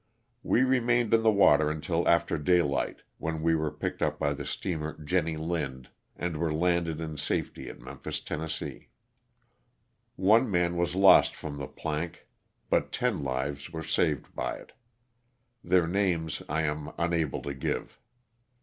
We 0.41 0.63
remained 0.63 1.13
in 1.13 1.21
the 1.21 1.29
water 1.29 1.69
until 1.69 2.07
after 2.07 2.39
daylight 2.39 3.03
when 3.19 3.43
we 3.43 3.53
were 3.53 3.69
picked 3.69 4.01
up 4.01 4.17
by 4.17 4.33
the 4.33 4.47
steamer" 4.47 4.99
Jennie 5.05 5.37
Lind' 5.37 5.89
and 6.15 6.37
were 6.37 6.51
landed 6.51 6.99
in 6.99 7.17
safety 7.17 7.69
at 7.69 7.79
Memphis, 7.79 8.19
Tenn. 8.19 8.43
One 10.15 10.49
man 10.49 10.75
was 10.75 10.95
lost 10.95 11.35
from 11.35 11.57
the 11.59 11.67
plank 11.67 12.25
but 12.67 12.91
ten 12.91 13.21
lives 13.23 13.69
were 13.69 13.83
saved 13.83 14.33
by 14.33 14.55
it. 14.55 14.71
Their 15.63 15.85
names 15.85 16.41
I 16.49 16.63
am 16.63 16.93
unable 16.97 17.43
to 17.43 17.53
give. 17.53 17.99